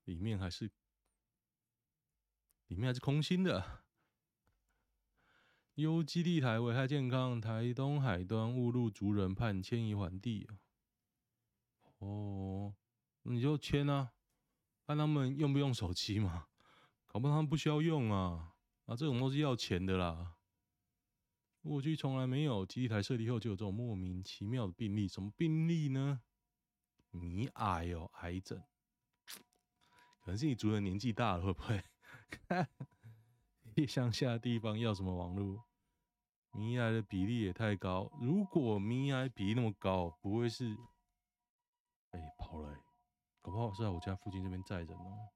[0.04, 0.70] 里面还是
[2.68, 3.85] 里面还是空心的。
[5.76, 10.48] 优基地台危害健康，台东海端误入族人判迁移还地
[12.00, 12.74] 哦，
[13.24, 14.14] 你就签啊，
[14.88, 16.48] 看他们用不用手机嘛？
[17.08, 18.54] 搞不好他们不需要用啊，
[18.86, 20.36] 啊，这种都是要钱的啦。
[21.62, 26.22] 过去从来没有基地台设立后就有这种莫名其妙的病例，什么病例呢？
[27.12, 28.64] 你癌哦，癌症，
[30.22, 31.84] 可能是你族人年纪大了，会不会？
[33.86, 35.64] 乡下的地方要什么网络？
[36.52, 38.10] 迷癌的比例也太高。
[38.22, 40.78] 如果迷癌比例那么高，不会是……
[42.12, 42.80] 哎、跑了、欸，
[43.42, 45.32] 搞不好是在我家附近这边载人哦。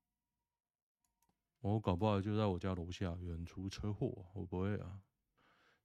[1.59, 5.01] 我搞不好就在我家楼下，有人出车祸，会不会啊？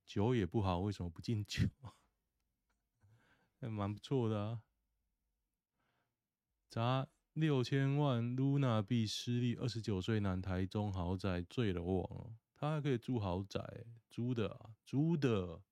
[0.07, 1.67] 酒也不好，为什么不敬酒？
[3.59, 4.62] 还 蛮不错的啊。
[6.69, 12.37] 砸六千万，Luna 币失利，二十九岁男台中豪宅坠楼亡。
[12.64, 15.62] 他还可以住豪宅，租的啊，租的，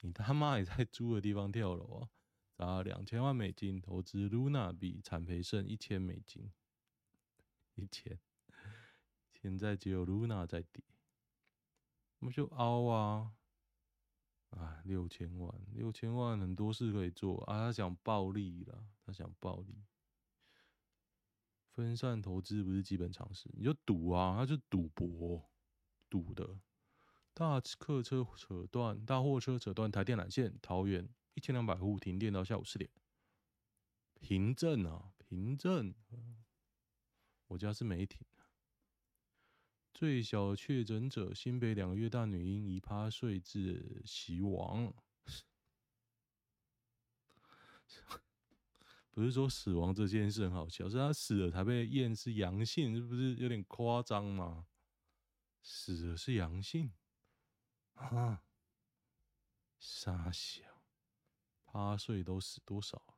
[0.00, 2.10] 你他妈也在租的地方跳楼啊！
[2.52, 6.52] 砸两千万美金投资 Luna 币，惨赔剩一千美金，
[7.74, 8.20] 一千，
[9.32, 10.84] 现在只有 Luna 在跌，
[12.18, 13.32] 那么就凹啊！
[14.50, 17.66] 啊，六千万，六千万很多事可以做啊！
[17.66, 19.86] 他想暴利了，他想暴利，
[21.70, 25.49] 分散投资不是基本常识，你就赌啊，他就赌博。
[26.10, 26.58] 堵的，
[27.32, 32.90] 大客车扯断，大货车扯断台电缆线，桃园一千两百户停电到下午四点。
[34.20, 35.94] 平镇啊，平镇，
[37.46, 38.20] 我家是没停。
[39.94, 44.92] 最小确诊者，新北两个月大女婴遗趴睡至死亡。
[49.10, 54.66] 不是说死亡这件事很好笑，是他死了才被验是阳性，是不是有点夸张嘛？
[55.62, 56.92] 死的是阳性，
[57.94, 58.44] 啊，
[59.78, 60.82] 傻小，
[61.64, 63.16] 趴睡都死多少？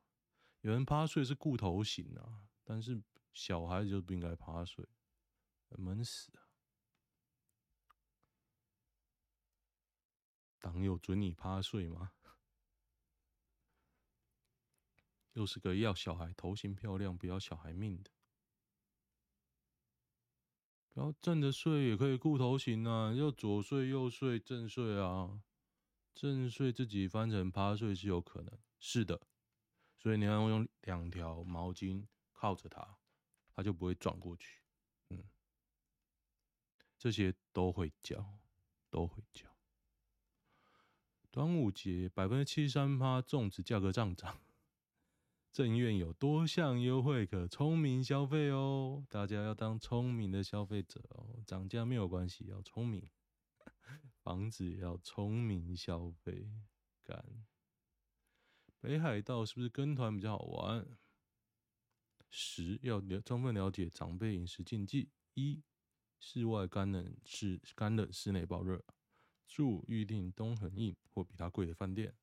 [0.60, 3.02] 有人趴睡是顾头型啊，但是
[3.32, 4.88] 小孩子就不应该趴睡，
[5.70, 6.46] 闷死啊！
[10.60, 12.12] 党有准你趴睡吗？
[15.32, 18.11] 又是个要小孩头型漂亮，不要小孩命的。
[20.94, 25.40] 然后正着睡也可以顾头型啊，要左睡右睡正睡啊，
[26.14, 29.20] 正睡自己翻成趴睡是有可能，是的。
[29.98, 32.98] 所以你要用两条毛巾靠着它，
[33.54, 34.60] 它就不会转过去。
[35.10, 35.24] 嗯，
[36.98, 38.38] 这些都会教，
[38.90, 39.46] 都会教。
[41.30, 44.38] 端午节百分之七十三趴粽子价格上涨，
[45.52, 49.04] 正院有多项优惠可聪明消费哦。
[49.10, 53.06] 大家要当聪明的消费者哦，涨价没有关系，要聪明，
[54.22, 56.50] 房子也要聪明消费，
[57.02, 57.22] 干。
[58.80, 60.86] 北海道是不是跟团比较好玩？
[62.30, 65.10] 十要了充分了解长辈饮食禁忌。
[65.34, 65.62] 一、
[66.18, 68.82] 室外干冷室干冷，室内爆热。
[69.46, 72.14] 住预定东横印或比它贵的饭店。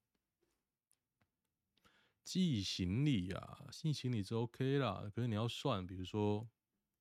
[2.29, 6.47] 寄行李啊，寄行李是 OK 啦，可是你要算，比如说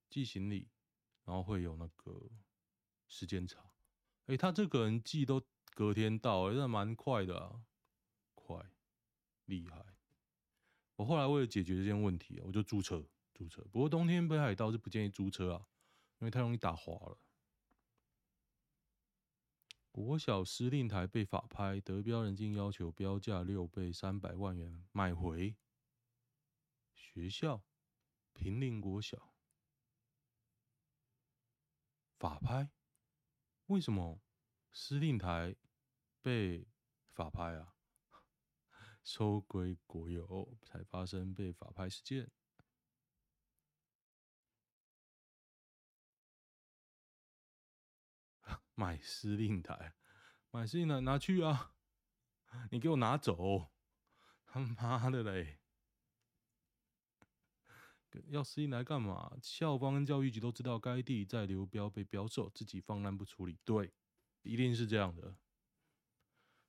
[0.09, 0.67] 寄行李，
[1.23, 2.31] 然后会有那个
[3.07, 3.59] 时间差。
[4.25, 5.39] 哎、欸，他这个人寄都
[5.75, 7.61] 隔天到，欸，真的蛮快的啊，
[8.33, 8.71] 快。
[9.45, 9.85] 厉害！
[10.95, 13.61] 我后来为了解决这件问题啊，我就租车，租车。
[13.71, 15.67] 不过冬天北海道是不建议租车啊，
[16.17, 17.19] 因为太容易打滑了。
[19.91, 25.55] 国小司令台被法拍，得标人竟要求标价六倍三百万元买回。
[26.93, 27.63] 学校
[28.33, 29.33] 平林国小
[32.17, 32.69] 法拍，
[33.65, 34.21] 为什么
[34.71, 35.55] 司令台
[36.21, 36.67] 被
[37.11, 37.75] 法拍啊？
[39.03, 42.31] 收归国有，才发生被法拍事件。
[48.79, 49.93] 买司令台，
[50.51, 51.73] 买司令台拿去啊！
[52.71, 53.67] 你给我拿走！
[54.45, 55.59] 他妈的嘞！
[58.29, 59.37] 要司令台干嘛？
[59.43, 63.91] 校方跟教育局都知道该地在流标被标售，自己放烂不处理，对，
[64.43, 65.35] 一定是这样的。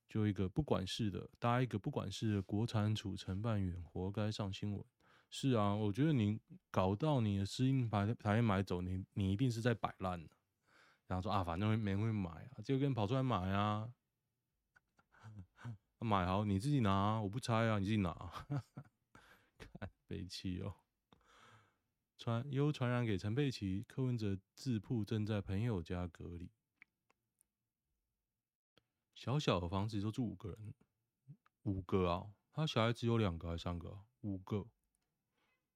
[0.09, 4.85] 就一个不管事的，搭一个不管事的国产署承办员，活该上新闻。
[5.31, 6.40] 是啊，我觉得你
[6.73, 10.18] 搞到你的司令台台买走，你你一定是在摆烂。
[10.18, 10.29] 然
[11.11, 13.92] 然后说啊，反正没人会买啊，就跟跑出来买啊，
[15.99, 18.12] 买好你自己拿，我不拆啊，你自己拿。
[19.59, 20.77] 看北七哦，
[22.16, 26.53] 传又传染给陈佩琪，柯文哲自曝正在朋友家隔离。
[29.16, 30.75] 小小的房子就住五个人，
[31.64, 32.33] 五个啊！
[32.53, 34.05] 他小孩只有两个还是三个？
[34.20, 34.68] 五个。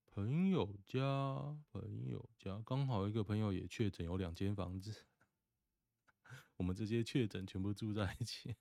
[0.07, 5.05] 朋友家，朋友家刚好一个朋友也确诊，有两间房子。
[6.57, 8.57] 我们这些确诊全部住在一起。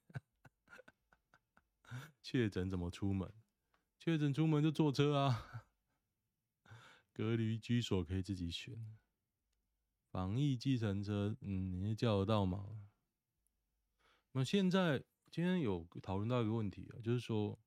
[2.21, 3.32] 确诊怎么出门？
[3.99, 5.65] 确诊出门就坐车啊。
[7.12, 8.97] 隔离居所可以自己选。
[10.10, 12.88] 防疫计程车，嗯，你叫得到吗？
[14.32, 17.60] 那现在今天有讨论到一个问题啊，就是说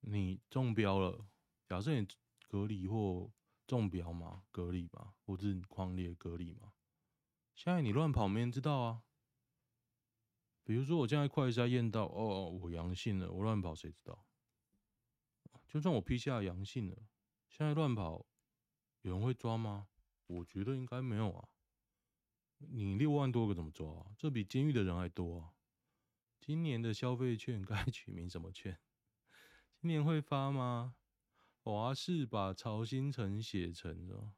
[0.00, 1.26] 你中标了，
[1.68, 2.06] 假设你
[2.48, 3.30] 隔离或
[3.66, 6.72] 中标嘛，隔离嘛，或者匡列隔离嘛，
[7.54, 9.02] 现在你乱跑没人知道啊。
[10.66, 14.26] 比如说我现在快筛验到哦，我阳性了，我乱跑谁知道？
[15.68, 16.96] 就算我 PCR 阳性了，
[17.48, 18.26] 现在乱跑
[19.02, 19.86] 有人会抓吗？
[20.26, 21.48] 我觉得应该没有啊。
[22.58, 24.10] 你六万多个怎么抓啊？
[24.18, 25.52] 这比监狱的人还多啊。
[26.40, 28.80] 今年的消费券该取名什么券？
[29.76, 30.96] 今年会发吗？
[31.62, 34.34] 华视把曹兴诚写成了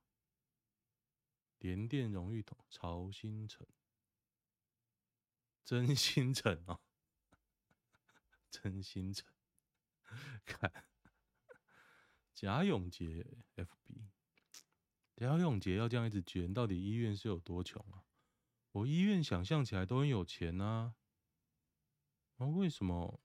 [1.59, 3.67] 联电荣誉头，曹兴诚，
[5.69, 6.81] 真心诚哦，
[8.51, 9.31] 真心诚，
[10.47, 10.87] 看
[12.33, 14.09] 贾永杰 FB，
[15.15, 18.03] 贾永杰要这样一直捐，到底医院是有多穷啊？
[18.73, 20.95] 我医院想象起来都很有钱啊。
[22.39, 23.21] 啊、为什么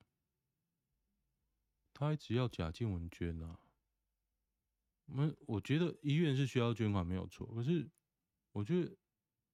[1.94, 3.60] 他一直要贾静雯捐呢、啊？
[5.06, 7.90] 我我觉得医院是需要捐款没有错，可是
[8.52, 8.98] 我觉得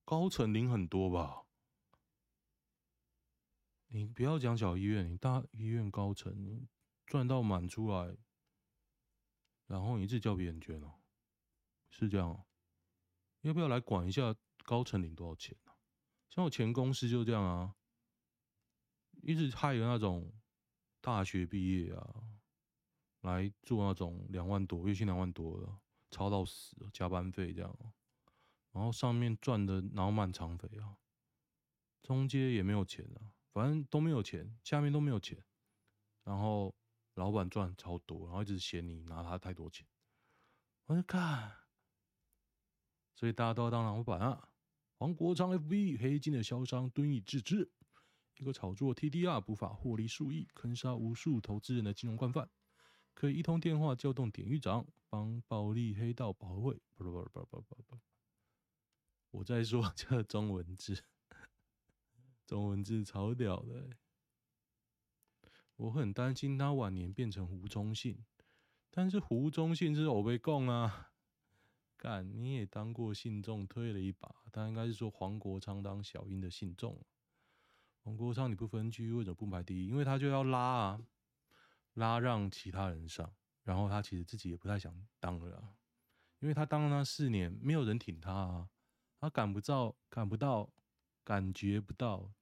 [0.03, 1.45] 高层领很多吧。
[3.91, 6.67] 你不要讲小医院，你大医院高层
[7.05, 8.15] 赚到满出来，
[9.65, 10.93] 然后你一直叫别人捐哦，
[11.89, 12.45] 是这样哦？
[13.41, 15.73] 要不要来管一下高层领多少钱啊？
[16.29, 17.75] 像我前公司就这样啊。
[19.21, 20.31] 一直害有那种
[21.01, 22.23] 大学毕业啊，
[23.21, 25.79] 来做那种两万多月薪两万多的，
[26.09, 27.93] 超到死，加班费这样，
[28.71, 30.95] 然后上面赚的脑满肠肥啊，
[32.01, 35.43] 中间也没有钱啊，反正都没有钱，下面都没有钱，
[36.24, 36.76] 然后
[37.16, 39.88] 老板赚超多，然后一直嫌你拿他太多钱，
[40.86, 41.52] 我就看，
[43.16, 44.50] 所以大家都要当老板啊。
[44.97, 47.72] 黄国昌 FB 黑金的销商敦义智之，
[48.38, 52.50] 一个炒作 TDR 不法获利数亿、坑杀无数投资人的金融惯犯，
[53.14, 56.82] 可以一通电话叫动典狱长帮暴力黑道保会。
[56.95, 58.00] 不不不不不不不，
[59.32, 61.02] 我在说这中文字，
[62.50, 63.91] 中文字超屌的、
[65.76, 68.26] 我很担心他晚年变成胡忠信，
[68.89, 71.12] 但是胡忠信是欧被供啊。
[71.95, 74.34] 干，你也当过信众，推了一把。
[74.52, 77.00] 他应该是说黄国昌当小英的信众。
[78.02, 79.88] 黄国昌你不分居，为什么不排第一？
[79.88, 81.02] 因为他就要拉啊，
[81.93, 83.32] 拉让其他人上。
[83.62, 85.76] 然后他其实自己也不太想当了，
[86.39, 88.70] 因为他当了那四年，没有人挺他啊，
[89.20, 90.74] 他感不到，感不到，
[91.24, 92.34] 感觉不到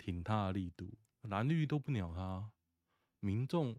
[0.00, 2.50] 挺他的力度，蓝绿都不鸟他，
[3.20, 3.78] 民众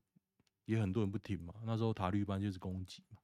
[0.66, 1.56] 也很多人不挺嘛。
[1.64, 3.18] 那时候塔绿班就是攻击嘛。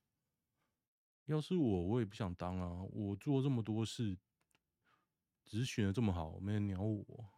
[1.26, 2.82] 要是我，我也不想当啊！
[2.91, 4.18] 我做这么多事，
[5.45, 7.30] 只是选的这么好，没人鸟我。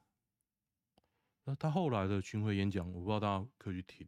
[1.43, 4.07] 那他后来的巡回演讲，我不知道大家可以去听。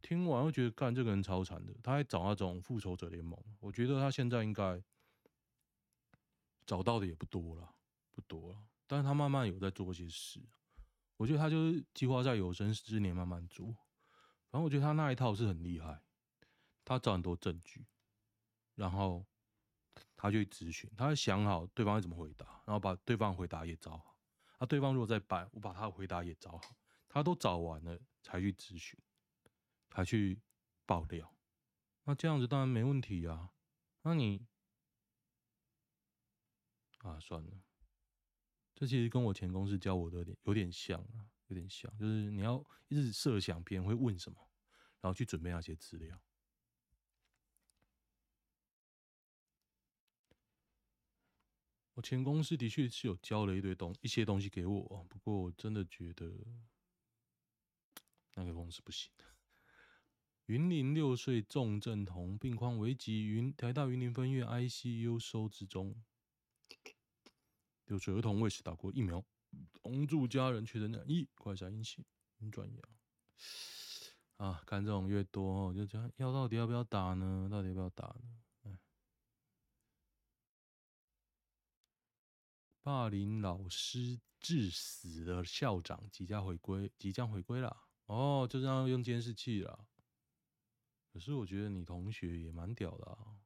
[0.00, 1.74] 听完又觉得，干这个人超惨的。
[1.82, 4.82] 他还找那种复仇者联盟，我觉得他现在应该
[6.66, 7.74] 找到的也不多了，
[8.10, 8.64] 不多了。
[8.88, 10.40] 但是他慢慢有在做些事，
[11.16, 13.66] 我觉得他就是计划在有生之年慢慢做。
[14.50, 16.02] 反正我觉得他那一套是很厉害，
[16.84, 17.86] 他找很多证据。
[18.74, 19.26] 然后
[20.16, 24.16] 他就去质询，他想好对方会怎么回答，然后把对方回答也找好。
[24.58, 26.76] 啊，对方如果在摆，我把他的回答也找好。
[27.08, 28.98] 他都找完了才去质询，
[29.90, 30.40] 才去
[30.86, 31.34] 爆料。
[32.04, 33.50] 那这样子当然没问题啊。
[34.02, 34.46] 那你
[36.98, 37.50] 啊，算了，
[38.78, 44.38] 这其实跟我前公司教我的有点有点像啊，有点像，就是你要一直设想别人会问什么，
[45.00, 46.22] 然后去准备那些资料。
[51.94, 56.32] 我前公司的确是有交了一堆东一些东西给我，不过我真的觉得
[58.36, 59.10] 那个公司不行。
[60.46, 66.00] 云林六岁重症童病况危急，云台大云林分院 ICU 收治中。
[67.88, 69.24] 六岁儿童未施打过疫苗，
[69.72, 72.04] 同住家人确诊染疫，快筛阴性，
[72.52, 72.82] 转阳。
[74.36, 77.48] 啊，看这种越多，就这样，要到底要不要打呢？
[77.50, 78.14] 到底要不要打
[78.62, 78.78] 呢？
[82.82, 87.84] 霸凌老师致死的校长即将回归，即将回归了。
[88.06, 89.86] 哦，就这样用监视器了。
[91.12, 93.40] 可是我觉得你同学也蛮屌的啊，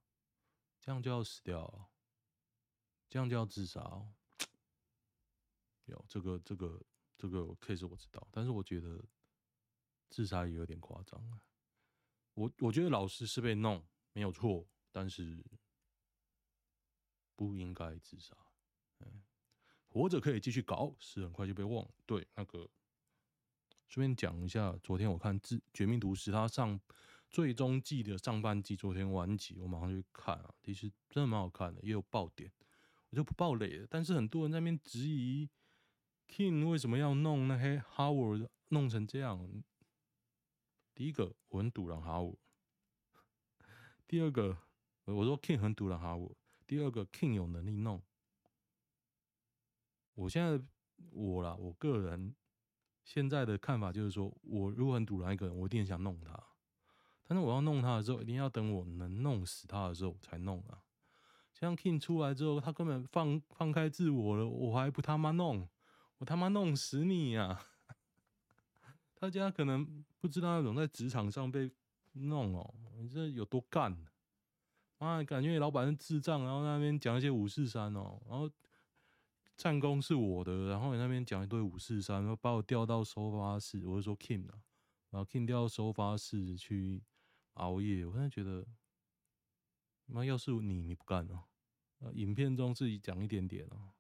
[0.81, 1.91] 这样就要死掉，
[3.09, 4.13] 这样就要自杀哦。
[6.09, 6.83] 这个这个
[7.17, 9.05] 这个 case 我知道，但是我觉得
[10.09, 11.41] 自杀也有点夸张啊。
[12.35, 15.45] 我我觉得老师是被弄没有错，但是
[17.35, 18.37] 不应该自杀。
[19.01, 19.23] 嗯
[19.89, 21.91] 活着可以继续搞，死很快就被忘了。
[22.07, 22.67] 对，那个
[23.89, 26.81] 顺便讲一下，昨天我看《自绝命毒师》，他上
[27.29, 30.55] 最终季的上半季，昨天完结，我马上去看啊。
[30.63, 32.51] 其实真的蛮好看的，也有爆点，
[33.11, 33.87] 我就不爆雷了。
[33.91, 35.47] 但是很多人在那边质疑
[36.33, 39.63] King 为什么要弄那些 Howard 弄成这样。
[40.95, 42.37] 第一个，我很赌了 Howard；
[44.09, 44.57] 第二个，
[45.05, 46.33] 我说 King 很赌了 Howard；
[46.67, 48.03] 第二个，King 有能力弄。
[50.15, 50.65] 我现在
[51.11, 52.35] 我啦，我个人
[53.05, 56.43] 现在的看法就是说，我如果很赌烂一个人，我一定想弄他。
[57.25, 60.83] 但是我要弄他的时候，一定要等我能弄死他的时候才弄啊。
[61.53, 65.69] 像 King 出来之后，他根本放放开自我了，我还不他妈弄，
[66.23, 67.67] 我他妈弄死你呀、啊！
[69.19, 71.69] 大家可能不知道那种在职场上被
[72.13, 73.93] 弄哦，你这有多干？
[74.99, 78.49] 啊，感觉你老板是智障，然后那边讲一些五四三哦，然后。
[79.55, 84.59] 战功是我的，然后你那边讲一堆五四三，然后把我调到收发室，我就说 King 啊，
[85.11, 87.05] 然后 King 调到收发室去
[87.53, 88.67] 熬夜，我真的觉得，
[90.07, 91.45] 妈要是你你不干哦，
[92.15, 93.93] 影片中自己讲一点点哦，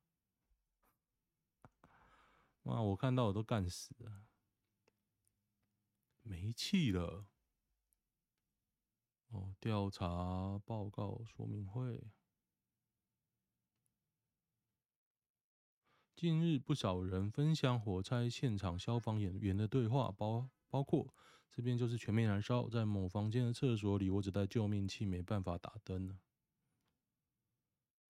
[2.63, 4.25] 妈我看到我都干死了，
[6.23, 7.27] 没气了，
[9.29, 12.11] 哦，调查报告说明会。
[16.15, 21.13] 近日不少人分享火灾现场消防演员的对话，包包括
[21.51, 26.21] 这边就是全面燃烧，在某房间的厕所里，我只带救命器，没办法打灯了。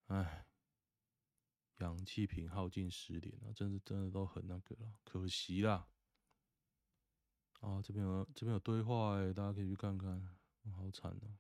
[0.09, 0.47] 唉，
[1.83, 5.89] 氧气瓶耗尽十点了，真的真的都很那个了，可惜啦。
[7.61, 10.29] 啊，这边有这边有对话哎，大家可以去看看，
[10.73, 11.39] 好惨哦。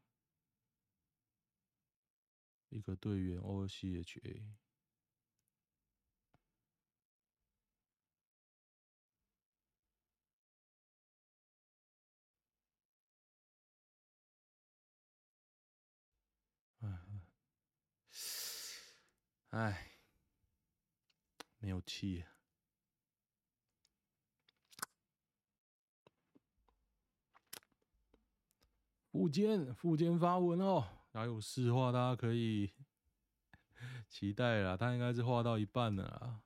[2.69, 4.43] 一个队员 OCHA。
[19.51, 19.92] 哎，
[21.63, 22.25] 没有气。
[29.13, 32.73] 富坚，富坚发文哦，还有诗画，大家可以
[34.09, 34.77] 期待了。
[34.77, 36.43] 他应该是画到一半了啊，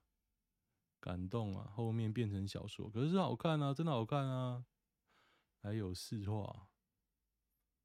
[1.00, 4.66] 感动啊，后面变成小说，可是好看啊，真的好看啊。
[5.62, 6.68] 还有四画，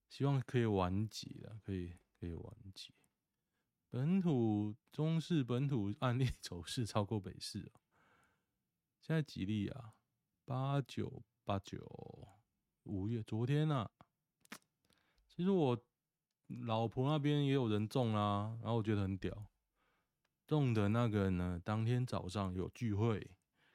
[0.10, 2.92] 希望可以完结了，可以可以完结。
[3.92, 7.82] 本土中市本土案例走势超过北市哦，
[9.02, 9.94] 现在几例啊？
[10.46, 11.86] 八九八九，
[12.84, 13.92] 五月昨天啊，
[15.28, 15.84] 其实我
[16.48, 19.46] 老婆那边也有人中啊，然后我觉得很屌，
[20.48, 23.30] 中的那个人呢，当天早上有聚会，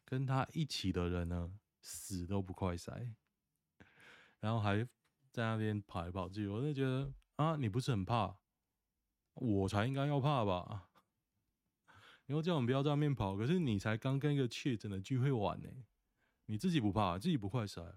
[0.06, 1.52] 跟他一起的人呢，
[1.82, 3.12] 死都不快塞，
[4.40, 4.82] 然后还
[5.30, 8.34] 在那边跑来跑去，我就觉得啊，你不是很怕？
[9.36, 10.88] 我才应该要怕吧？
[12.26, 13.36] 以后叫我们不要在外面跑。
[13.36, 15.68] 可是你才刚跟一个确诊的聚会完呢，
[16.46, 17.94] 你自己不怕，自己不快筛啊？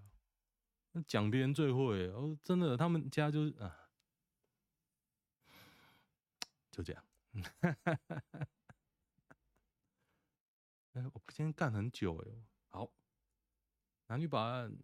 [0.92, 3.90] 那讲别人最会哦，真的，他们家就是啊，
[6.70, 7.04] 就这样。
[10.92, 12.28] 哎，我今天干很久哎，
[12.68, 12.90] 好，
[14.08, 14.76] 男女版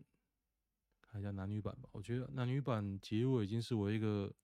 [1.01, 1.89] 看一下男女版吧。
[1.93, 4.35] 我觉得男女版结尾已经是我一个。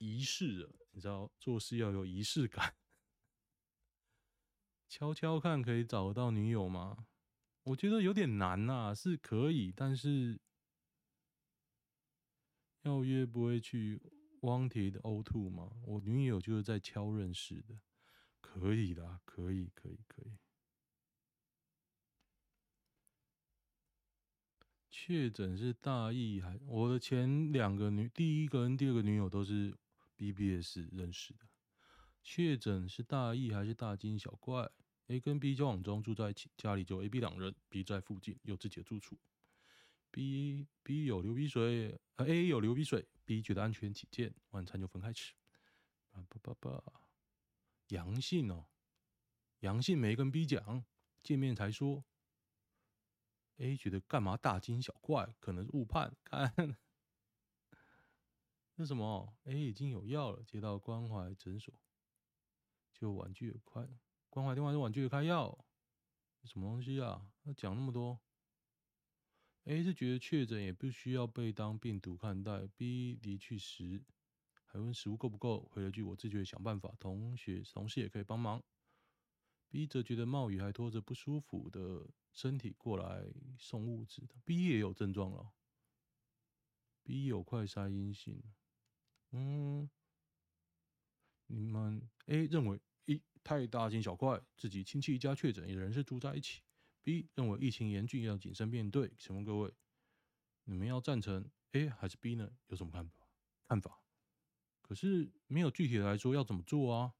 [0.00, 2.74] 仪式了，你知道做事要有仪式感。
[4.88, 7.06] 敲敲看，可以找得到女友吗？
[7.62, 10.40] 我觉得有点难呐、啊，是可以，但是
[12.82, 14.00] 要约不会去
[14.40, 15.70] Wanted O2 吗？
[15.86, 17.78] 我女友就是在敲认识的，
[18.40, 20.32] 可以的，可以，可以，可以。
[24.90, 26.58] 确诊是大意还？
[26.66, 29.76] 我的前两个女，第一个跟第二个女友都是。
[30.20, 31.48] BBS 认识的，
[32.22, 34.70] 确诊是大意还是大惊小怪
[35.06, 39.18] ？A 跟 B 交往中住在一起，家里就 A、B 两人，B 在附近有自己的住处。
[40.10, 45.32] B B 有流鼻水，呃 A 有流鼻水，B 觉得安全起见，晚餐就分开吃。
[46.10, 46.82] 爸爸爸，
[47.88, 48.66] 阳性哦，
[49.60, 50.84] 阳性没跟 B 讲，
[51.22, 52.04] 见面才说。
[53.56, 55.34] A 觉得干嘛大惊小怪？
[55.40, 56.76] 可能是误判， 看。
[58.80, 61.74] 那什么？A 已经有药了，接到关怀诊所，
[62.94, 63.86] 就婉拒了关
[64.46, 65.66] 怀电话，就婉拒开药，
[66.44, 67.30] 什么东西啊？
[67.44, 68.18] 他讲那么多
[69.64, 72.66] ，A 是觉得确诊也不需要被当病毒看待。
[72.68, 74.02] B 离去时
[74.64, 78.62] 还问食物够不够，回了句我自觉想办法，同学同事也可以帮忙。
[79.68, 85.52] B 则觉得冒雨还拖着不舒服的身体过来送物资的，B 也有症状了
[87.02, 88.42] ，B 有快筛阴性。
[89.32, 89.88] 嗯，
[91.46, 96.62] 你们 A 认为一太大惊小怪，自己亲戚一家确诊，也人是住在一起。
[97.02, 99.12] B 认为疫情严峻，要谨慎面对。
[99.18, 99.72] 请问各位，
[100.64, 102.50] 你们要赞成 A 还是 B 呢？
[102.66, 103.26] 有什么看法？
[103.66, 104.02] 看法？
[104.82, 107.14] 可是没有具体的来说要怎么做啊？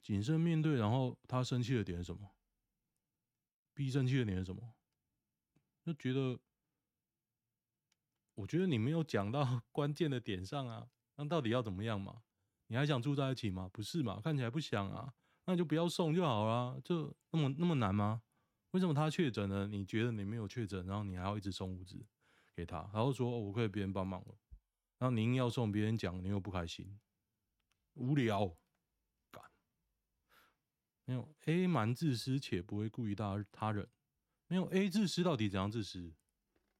[0.00, 2.30] 谨慎面对，然后他生气的点是什么
[3.74, 4.74] ？B 生气的点是什么？
[5.82, 6.38] 就觉得，
[8.34, 10.90] 我觉得你没有讲到 关键的点上啊。
[11.18, 12.22] 那到底要怎么样嘛？
[12.68, 13.68] 你还想住在一起吗？
[13.72, 14.20] 不是嘛？
[14.22, 15.12] 看起来不想啊，
[15.46, 16.80] 那就不要送就好了。
[16.84, 18.22] 就那么那么难吗？
[18.70, 19.66] 为什么他确诊了？
[19.66, 22.06] 你觉得你没有确诊，然后你还要一直送物资
[22.54, 24.34] 给他，然后说我可以别人帮忙了，
[24.98, 27.00] 然后您要送别人讲，你又不开心，
[27.94, 28.54] 无聊，
[29.32, 29.42] 干，
[31.04, 33.88] 没有 A 蛮自私且不会顾及他他人，
[34.46, 36.12] 没有 A 自私到底怎样自私？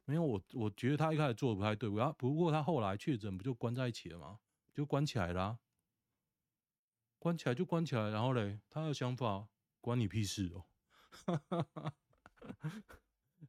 [0.09, 1.87] 没有我，我觉得他一开始做的不太对。
[1.87, 4.41] 我要不过他后来确诊，不就关在一起了吗？
[4.75, 5.59] 就关起来了啊，
[7.19, 8.09] 关起来就关起来。
[8.09, 9.47] 然后嘞，他的想法
[9.83, 10.65] 关你屁事哦！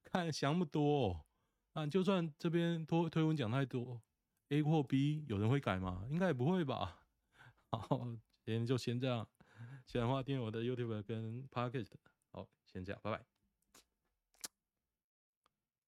[0.03, 1.25] 看想不多哦，
[1.71, 4.01] 啊，就算这边推推文讲太多
[4.49, 6.05] ，A 或 B 有人会改吗？
[6.09, 6.99] 应该也不会吧。
[7.71, 7.79] 好，
[8.43, 9.25] 今天就先这样，
[9.85, 11.93] 喜欢的话订阅我的 YouTube 跟 Podcast。
[12.33, 13.38] 好，先这样，拜拜。